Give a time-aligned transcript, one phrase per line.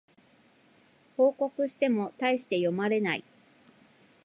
[1.15, 3.23] 報告してもたいして読まれない